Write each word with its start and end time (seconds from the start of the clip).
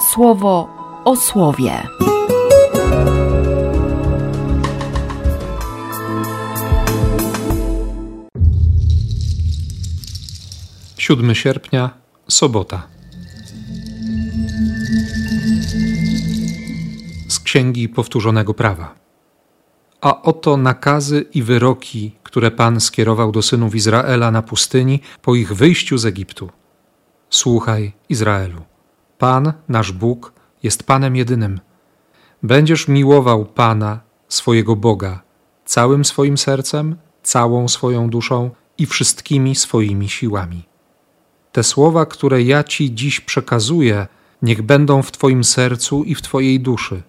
słowo 0.00 0.68
o 1.04 1.16
słowie. 1.16 1.82
7 10.96 11.34
sierpnia, 11.34 11.90
sobota. 12.28 12.86
Z 17.28 17.40
Księgi 17.40 17.88
Powtórzonego 17.88 18.54
Prawa. 18.54 18.94
A 20.00 20.22
oto 20.22 20.56
nakazy 20.56 21.26
i 21.34 21.42
wyroki, 21.42 22.14
które 22.22 22.50
Pan 22.50 22.80
skierował 22.80 23.32
do 23.32 23.42
synów 23.42 23.74
Izraela 23.74 24.30
na 24.30 24.42
pustyni 24.42 25.00
po 25.22 25.34
ich 25.34 25.54
wyjściu 25.54 25.98
z 25.98 26.06
Egiptu. 26.06 26.50
Słuchaj, 27.30 27.92
Izraelu. 28.08 28.77
Pan, 29.18 29.52
nasz 29.68 29.92
Bóg, 29.92 30.32
jest 30.62 30.82
Panem 30.82 31.16
jedynym. 31.16 31.60
Będziesz 32.42 32.88
miłował 32.88 33.44
Pana, 33.44 34.00
swojego 34.28 34.76
Boga, 34.76 35.22
całym 35.64 36.04
swoim 36.04 36.38
sercem, 36.38 36.96
całą 37.22 37.68
swoją 37.68 38.10
duszą 38.10 38.50
i 38.78 38.86
wszystkimi 38.86 39.54
swoimi 39.54 40.08
siłami. 40.08 40.62
Te 41.52 41.62
słowa, 41.62 42.06
które 42.06 42.42
ja 42.42 42.64
Ci 42.64 42.94
dziś 42.94 43.20
przekazuję, 43.20 44.06
niech 44.42 44.62
będą 44.62 45.02
w 45.02 45.12
Twoim 45.12 45.44
sercu 45.44 46.04
i 46.04 46.14
w 46.14 46.22
Twojej 46.22 46.60
duszy. 46.60 47.02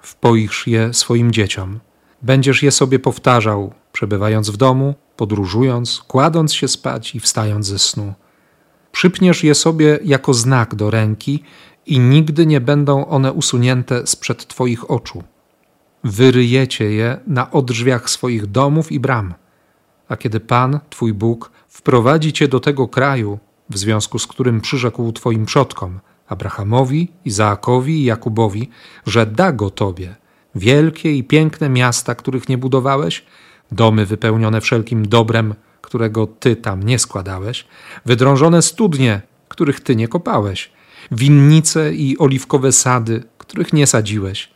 Wpoisz 0.00 0.66
je 0.66 0.94
swoim 0.94 1.32
dzieciom. 1.32 1.80
Będziesz 2.22 2.62
je 2.62 2.70
sobie 2.70 2.98
powtarzał, 2.98 3.72
przebywając 3.92 4.50
w 4.50 4.56
domu, 4.56 4.94
podróżując, 5.16 6.04
kładąc 6.08 6.54
się 6.54 6.68
spać 6.68 7.14
i 7.14 7.20
wstając 7.20 7.66
ze 7.66 7.78
snu. 7.78 8.14
Przypniesz 8.98 9.44
je 9.44 9.54
sobie 9.54 9.98
jako 10.04 10.34
znak 10.34 10.74
do 10.74 10.90
ręki 10.90 11.42
i 11.86 12.00
nigdy 12.00 12.46
nie 12.46 12.60
będą 12.60 13.06
one 13.06 13.32
usunięte 13.32 14.06
sprzed 14.06 14.46
Twoich 14.46 14.90
oczu. 14.90 15.22
Wyryjecie 16.04 16.84
je 16.84 17.20
na 17.26 17.50
odrzwiach 17.50 18.10
swoich 18.10 18.46
domów 18.46 18.92
i 18.92 19.00
bram. 19.00 19.34
A 20.08 20.16
kiedy 20.16 20.40
Pan, 20.40 20.80
Twój 20.90 21.12
Bóg, 21.12 21.50
wprowadzi 21.68 22.32
Cię 22.32 22.48
do 22.48 22.60
tego 22.60 22.88
kraju, 22.88 23.38
w 23.70 23.78
związku 23.78 24.18
z 24.18 24.26
którym 24.26 24.60
przyrzekł 24.60 25.12
Twoim 25.12 25.46
przodkom, 25.46 26.00
Abrahamowi, 26.28 27.08
Izaakowi 27.24 28.00
i 28.00 28.04
Jakubowi, 28.04 28.70
że 29.06 29.26
da 29.26 29.52
go 29.52 29.70
Tobie, 29.70 30.14
wielkie 30.54 31.14
i 31.14 31.24
piękne 31.24 31.68
miasta, 31.68 32.14
których 32.14 32.48
nie 32.48 32.58
budowałeś, 32.58 33.24
domy 33.72 34.06
wypełnione 34.06 34.60
wszelkim 34.60 35.08
dobrem, 35.08 35.54
którego 35.88 36.26
Ty 36.26 36.56
tam 36.56 36.82
nie 36.82 36.98
składałeś, 36.98 37.64
wydrążone 38.06 38.62
studnie, 38.62 39.20
których 39.48 39.80
Ty 39.80 39.96
nie 39.96 40.08
kopałeś, 40.08 40.70
winnice 41.12 41.94
i 41.94 42.18
oliwkowe 42.18 42.72
sady, 42.72 43.22
których 43.38 43.72
nie 43.72 43.86
sadziłeś. 43.86 44.50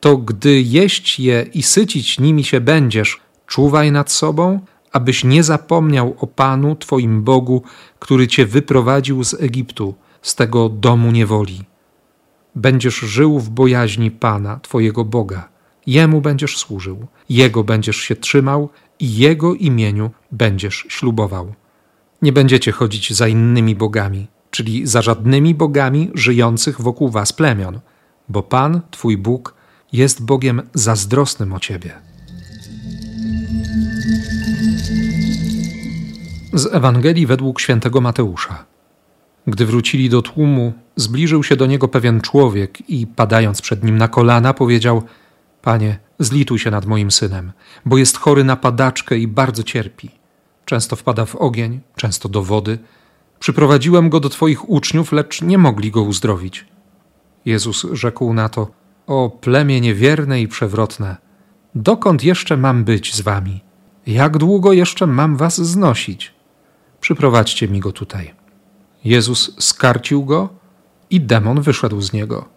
To 0.00 0.16
gdy 0.16 0.62
jeść 0.62 1.20
je 1.20 1.46
i 1.54 1.62
sycić 1.62 2.18
nimi 2.18 2.44
się 2.44 2.60
będziesz, 2.60 3.20
czuwaj 3.46 3.92
nad 3.92 4.10
sobą 4.12 4.60
abyś 4.94 5.24
nie 5.24 5.42
zapomniał 5.42 6.16
o 6.18 6.26
Panu, 6.26 6.76
Twoim 6.76 7.22
Bogu, 7.22 7.62
który 7.98 8.28
Cię 8.28 8.46
wyprowadził 8.46 9.24
z 9.24 9.34
Egiptu, 9.34 9.94
z 10.22 10.34
tego 10.34 10.68
domu 10.68 11.10
niewoli. 11.10 11.64
Będziesz 12.54 12.94
żył 12.94 13.38
w 13.38 13.50
bojaźni 13.50 14.10
Pana, 14.10 14.60
Twojego 14.62 15.04
Boga. 15.04 15.48
Jemu 15.86 16.20
będziesz 16.20 16.58
służył, 16.58 17.06
Jego 17.28 17.64
będziesz 17.64 17.96
się 17.96 18.16
trzymał 18.16 18.68
i 19.04 19.16
Jego 19.16 19.54
imieniu 19.54 20.10
będziesz 20.32 20.86
ślubował. 20.88 21.54
Nie 22.22 22.32
będziecie 22.32 22.72
chodzić 22.72 23.12
za 23.12 23.28
innymi 23.28 23.74
bogami, 23.74 24.26
czyli 24.50 24.86
za 24.86 25.02
żadnymi 25.02 25.54
bogami 25.54 26.10
żyjących 26.14 26.80
wokół 26.80 27.08
Was 27.08 27.32
plemion, 27.32 27.80
bo 28.28 28.42
Pan, 28.42 28.80
Twój 28.90 29.16
Bóg, 29.16 29.54
jest 29.92 30.24
Bogiem 30.24 30.62
zazdrosnym 30.74 31.52
o 31.52 31.60
Ciebie. 31.60 31.92
Z 36.52 36.74
Ewangelii 36.74 37.26
według 37.26 37.60
świętego 37.60 38.00
Mateusza. 38.00 38.64
Gdy 39.46 39.66
wrócili 39.66 40.08
do 40.08 40.22
tłumu, 40.22 40.72
zbliżył 40.96 41.42
się 41.42 41.56
do 41.56 41.66
niego 41.66 41.88
pewien 41.88 42.20
człowiek 42.20 42.90
i, 42.90 43.06
padając 43.06 43.62
przed 43.62 43.84
nim 43.84 43.98
na 43.98 44.08
kolana, 44.08 44.54
powiedział: 44.54 45.02
Panie, 45.64 45.98
zlituj 46.18 46.58
się 46.58 46.70
nad 46.70 46.86
moim 46.86 47.10
synem, 47.10 47.52
bo 47.84 47.98
jest 47.98 48.16
chory 48.16 48.44
na 48.44 48.56
padaczkę 48.56 49.18
i 49.18 49.28
bardzo 49.28 49.62
cierpi. 49.62 50.10
Często 50.64 50.96
wpada 50.96 51.24
w 51.24 51.36
ogień, 51.36 51.80
często 51.96 52.28
do 52.28 52.42
wody. 52.42 52.78
Przyprowadziłem 53.38 54.10
go 54.10 54.20
do 54.20 54.28
Twoich 54.28 54.70
uczniów, 54.70 55.12
lecz 55.12 55.42
nie 55.42 55.58
mogli 55.58 55.90
go 55.90 56.02
uzdrowić. 56.02 56.66
Jezus 57.44 57.86
rzekł 57.92 58.32
na 58.32 58.48
to: 58.48 58.70
O 59.06 59.30
plemię 59.40 59.80
niewierne 59.80 60.40
i 60.40 60.48
przewrotne, 60.48 61.16
dokąd 61.74 62.24
jeszcze 62.24 62.56
mam 62.56 62.84
być 62.84 63.14
z 63.14 63.20
Wami? 63.20 63.60
Jak 64.06 64.38
długo 64.38 64.72
jeszcze 64.72 65.06
mam 65.06 65.36
Was 65.36 65.56
znosić? 65.56 66.34
przyprowadźcie 67.00 67.68
mi 67.68 67.80
go 67.80 67.92
tutaj. 67.92 68.34
Jezus 69.04 69.56
skarcił 69.58 70.24
go 70.24 70.48
i 71.10 71.20
demon 71.20 71.60
wyszedł 71.60 72.00
z 72.00 72.12
niego. 72.12 72.48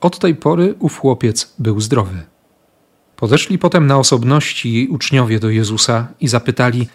Od 0.00 0.18
tej 0.18 0.34
pory 0.34 0.74
ów 0.78 0.98
chłopiec 0.98 1.54
był 1.58 1.80
zdrowy. 1.80 2.35
Podeszli 3.16 3.58
potem 3.58 3.86
na 3.86 3.98
osobności 3.98 4.72
jej 4.72 4.88
uczniowie 4.88 5.40
do 5.40 5.50
Jezusa 5.50 6.08
i 6.20 6.28
zapytali, 6.28 6.88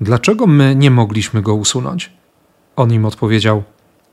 dlaczego 0.00 0.46
my 0.46 0.74
nie 0.76 0.90
mogliśmy 0.90 1.42
go 1.42 1.54
usunąć? 1.54 2.12
On 2.76 2.92
im 2.92 3.04
odpowiedział, 3.04 3.62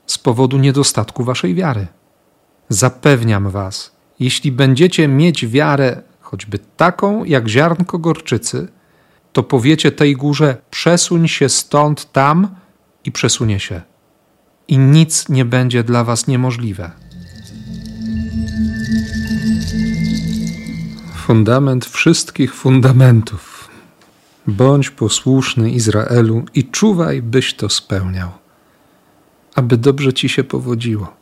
z 0.06 0.18
powodu 0.18 0.58
niedostatku 0.58 1.24
waszej 1.24 1.54
wiary. 1.54 1.86
Zapewniam 2.68 3.50
was, 3.50 3.96
jeśli 4.20 4.52
będziecie 4.52 5.08
mieć 5.08 5.46
wiarę, 5.46 6.02
choćby 6.20 6.58
taką 6.76 7.24
jak 7.24 7.48
ziarnko 7.48 7.98
gorczycy, 7.98 8.68
to 9.32 9.42
powiecie 9.42 9.92
tej 9.92 10.16
górze: 10.16 10.56
przesuń 10.70 11.28
się 11.28 11.48
stąd 11.48 12.12
tam 12.12 12.48
i 13.04 13.12
przesunie 13.12 13.60
się. 13.60 13.82
I 14.68 14.78
nic 14.78 15.28
nie 15.28 15.44
będzie 15.44 15.84
dla 15.84 16.04
was 16.04 16.26
niemożliwe. 16.26 16.90
Fundament 21.26 21.86
wszystkich 21.86 22.54
fundamentów. 22.54 23.68
Bądź 24.46 24.90
posłuszny 24.90 25.70
Izraelu 25.70 26.44
i 26.54 26.64
czuwaj, 26.64 27.22
byś 27.22 27.54
to 27.54 27.68
spełniał, 27.68 28.30
aby 29.54 29.76
dobrze 29.76 30.12
ci 30.12 30.28
się 30.28 30.44
powodziło, 30.44 31.14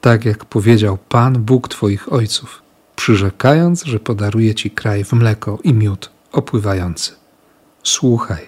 tak 0.00 0.24
jak 0.24 0.44
powiedział 0.44 0.98
Pan 1.08 1.32
Bóg 1.32 1.68
Twoich 1.68 2.12
ojców, 2.12 2.62
przyrzekając, 2.96 3.84
że 3.84 4.00
podaruje 4.00 4.54
ci 4.54 4.70
kraj 4.70 5.04
w 5.04 5.12
mleko 5.12 5.58
i 5.64 5.74
miód 5.74 6.10
opływający. 6.32 7.12
Słuchaj, 7.82 8.46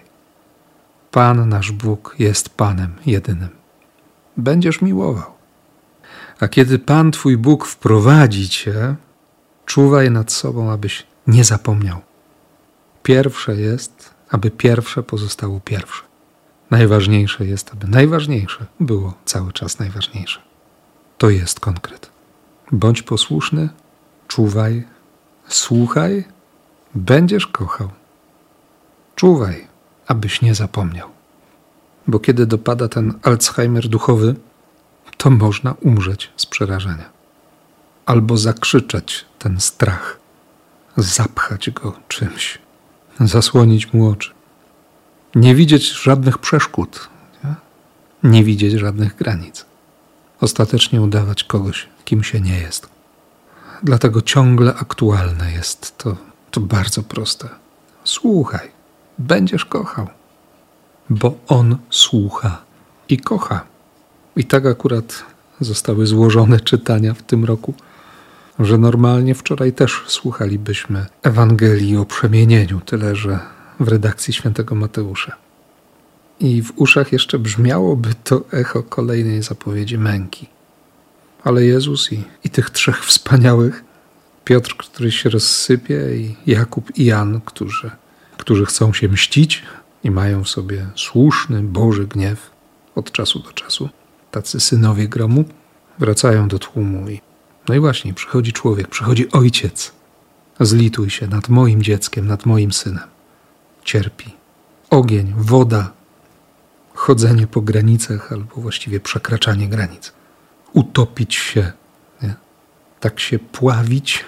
Pan 1.10 1.48
nasz 1.48 1.72
Bóg 1.72 2.16
jest 2.18 2.48
Panem 2.48 2.92
jedynym. 3.06 3.50
Będziesz 4.36 4.82
miłował. 4.82 5.30
A 6.40 6.48
kiedy 6.48 6.78
Pan 6.78 7.10
Twój 7.10 7.36
Bóg 7.36 7.66
wprowadzi 7.66 8.48
Cię, 8.48 8.96
czuwaj 9.72 10.10
nad 10.10 10.32
sobą, 10.32 10.70
abyś 10.70 11.06
nie 11.26 11.44
zapomniał. 11.44 12.00
Pierwsze 13.02 13.56
jest, 13.56 14.14
aby 14.30 14.50
pierwsze 14.50 15.02
pozostało 15.02 15.60
pierwsze. 15.60 16.02
Najważniejsze 16.70 17.46
jest, 17.46 17.72
aby 17.72 17.88
najważniejsze 17.88 18.66
było 18.80 19.14
cały 19.24 19.52
czas 19.52 19.78
najważniejsze. 19.78 20.40
To 21.18 21.30
jest 21.30 21.60
konkret. 21.60 22.10
Bądź 22.72 23.02
posłuszny, 23.02 23.68
czuwaj, 24.28 24.84
słuchaj, 25.48 26.24
będziesz 26.94 27.46
kochał. 27.46 27.88
Czuwaj, 29.16 29.66
abyś 30.06 30.42
nie 30.42 30.54
zapomniał. 30.54 31.08
Bo 32.06 32.18
kiedy 32.18 32.46
dopada 32.46 32.88
ten 32.88 33.14
Alzheimer 33.22 33.88
duchowy, 33.88 34.34
to 35.16 35.30
można 35.30 35.74
umrzeć 35.80 36.32
z 36.36 36.46
przerażenia. 36.46 37.11
Albo 38.06 38.36
zakrzyczeć 38.36 39.24
ten 39.38 39.60
strach, 39.60 40.18
zapchać 40.96 41.70
go 41.70 41.96
czymś, 42.08 42.58
zasłonić 43.20 43.92
mu 43.92 44.08
oczy. 44.08 44.30
Nie 45.34 45.54
widzieć 45.54 45.92
żadnych 45.92 46.38
przeszkód, 46.38 47.08
nie, 47.44 47.54
nie 48.30 48.44
widzieć 48.44 48.72
żadnych 48.72 49.16
granic. 49.16 49.64
Ostatecznie 50.40 51.02
udawać 51.02 51.44
kogoś, 51.44 51.88
kim 52.04 52.24
się 52.24 52.40
nie 52.40 52.58
jest. 52.58 52.88
Dlatego 53.82 54.22
ciągle 54.22 54.74
aktualne 54.74 55.52
jest 55.52 55.98
to, 55.98 56.16
to 56.50 56.60
bardzo 56.60 57.02
proste. 57.02 57.48
Słuchaj 58.04 58.82
będziesz 59.18 59.64
kochał, 59.64 60.06
bo 61.10 61.34
On 61.48 61.76
słucha 61.90 62.62
i 63.08 63.18
kocha. 63.18 63.64
I 64.36 64.44
tak 64.44 64.66
akurat 64.66 65.22
zostały 65.60 66.06
złożone 66.06 66.60
czytania 66.60 67.14
w 67.14 67.22
tym 67.22 67.44
roku, 67.44 67.74
że 68.58 68.78
normalnie 68.78 69.34
wczoraj 69.34 69.72
też 69.72 70.02
słuchalibyśmy 70.06 71.06
Ewangelii 71.22 71.96
o 71.96 72.04
przemienieniu, 72.04 72.80
tyle 72.80 73.16
że 73.16 73.38
w 73.80 73.88
redakcji 73.88 74.34
świętego 74.34 74.74
Mateusza. 74.74 75.36
I 76.40 76.62
w 76.62 76.72
uszach 76.76 77.12
jeszcze 77.12 77.38
brzmiałoby 77.38 78.08
to 78.24 78.44
echo 78.52 78.82
kolejnej 78.82 79.42
zapowiedzi 79.42 79.98
męki. 79.98 80.46
Ale 81.44 81.64
Jezus 81.64 82.12
i, 82.12 82.24
i 82.44 82.50
tych 82.50 82.70
trzech 82.70 83.04
wspaniałych, 83.04 83.84
Piotr, 84.44 84.76
który 84.76 85.12
się 85.12 85.30
rozsypie, 85.30 86.16
i 86.16 86.36
Jakub 86.46 86.98
i 86.98 87.04
Jan, 87.04 87.40
którzy, 87.44 87.90
którzy 88.36 88.66
chcą 88.66 88.92
się 88.92 89.08
mścić 89.08 89.62
i 90.04 90.10
mają 90.10 90.44
w 90.44 90.48
sobie 90.48 90.86
słuszny 90.96 91.62
Boży 91.62 92.06
gniew 92.06 92.50
od 92.94 93.12
czasu 93.12 93.38
do 93.38 93.52
czasu, 93.52 93.88
tacy 94.30 94.60
synowie 94.60 95.08
gromu, 95.08 95.44
wracają 95.98 96.48
do 96.48 96.58
tłumu 96.58 97.08
i 97.10 97.20
no 97.68 97.74
i 97.74 97.80
właśnie, 97.80 98.14
przychodzi 98.14 98.52
człowiek, 98.52 98.88
przychodzi 98.88 99.32
ojciec. 99.32 99.92
Zlituj 100.60 101.10
się 101.10 101.26
nad 101.26 101.48
moim 101.48 101.82
dzieckiem, 101.82 102.26
nad 102.26 102.46
moim 102.46 102.72
synem. 102.72 103.08
Cierpi. 103.84 104.30
Ogień, 104.90 105.34
woda, 105.36 105.92
chodzenie 106.94 107.46
po 107.46 107.60
granicach 107.60 108.32
albo 108.32 108.56
właściwie 108.56 109.00
przekraczanie 109.00 109.68
granic. 109.68 110.12
Utopić 110.72 111.34
się, 111.34 111.72
nie? 112.22 112.34
tak 113.00 113.20
się 113.20 113.38
pławić 113.38 114.24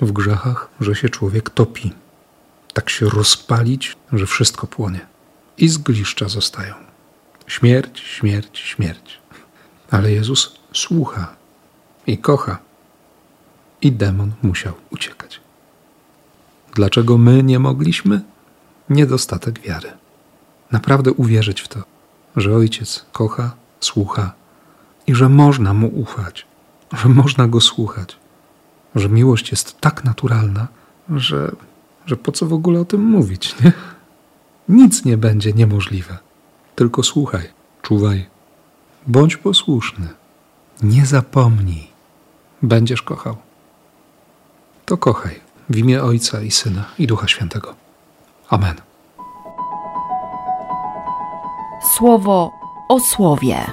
w 0.00 0.12
grzechach, 0.12 0.68
że 0.80 0.94
się 0.94 1.08
człowiek 1.08 1.50
topi. 1.50 1.92
Tak 2.72 2.90
się 2.90 3.08
rozpalić, 3.08 3.96
że 4.12 4.26
wszystko 4.26 4.66
płonie. 4.66 5.00
I 5.58 5.68
zgliszcza 5.68 6.28
zostają. 6.28 6.74
Śmierć, 7.46 8.00
śmierć, 8.00 8.58
śmierć. 8.58 9.20
Ale 9.90 10.12
Jezus 10.12 10.56
słucha 10.72 11.36
i 12.06 12.18
kocha. 12.18 12.58
I 13.82 13.92
demon 13.92 14.32
musiał 14.42 14.72
uciekać. 14.90 15.40
Dlaczego 16.74 17.18
my 17.18 17.42
nie 17.42 17.58
mogliśmy? 17.58 18.20
Niedostatek 18.90 19.60
wiary. 19.60 19.92
Naprawdę 20.72 21.12
uwierzyć 21.12 21.60
w 21.60 21.68
to, 21.68 21.82
że 22.36 22.56
ojciec 22.56 23.06
kocha, 23.12 23.56
słucha 23.80 24.32
i 25.06 25.14
że 25.14 25.28
można 25.28 25.74
mu 25.74 25.86
ufać, 26.00 26.46
że 26.92 27.08
można 27.08 27.48
go 27.48 27.60
słuchać, 27.60 28.16
że 28.94 29.08
miłość 29.08 29.50
jest 29.50 29.80
tak 29.80 30.04
naturalna, 30.04 30.68
że, 31.10 31.52
że 32.06 32.16
po 32.16 32.32
co 32.32 32.46
w 32.46 32.52
ogóle 32.52 32.80
o 32.80 32.84
tym 32.84 33.00
mówić, 33.00 33.56
nie? 33.60 33.72
Nic 34.68 35.04
nie 35.04 35.16
będzie 35.16 35.52
niemożliwe. 35.52 36.18
Tylko 36.74 37.02
słuchaj, 37.02 37.48
czuwaj, 37.82 38.26
bądź 39.06 39.36
posłuszny. 39.36 40.08
Nie 40.82 41.06
zapomnij. 41.06 41.95
Będziesz 42.66 43.02
kochał. 43.02 43.36
To 44.86 44.96
kochaj 44.96 45.40
w 45.68 45.76
imię 45.76 46.02
Ojca 46.02 46.42
i 46.42 46.50
Syna 46.50 46.84
i 46.98 47.06
Ducha 47.06 47.28
Świętego. 47.28 47.74
Amen. 48.48 48.74
Słowo 51.96 52.52
o 52.88 53.00
słowie. 53.00 53.66